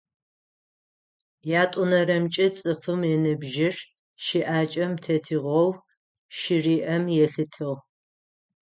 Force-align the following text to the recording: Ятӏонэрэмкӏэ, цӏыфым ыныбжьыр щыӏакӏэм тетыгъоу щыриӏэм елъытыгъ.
Ятӏонэрэмкӏэ, 1.61 2.47
цӏыфым 2.55 3.01
ыныбжьыр 3.13 3.75
щыӏакӏэм 4.25 4.93
тетыгъоу 5.03 5.69
щыриӏэм 6.37 7.03
елъытыгъ. 7.23 7.77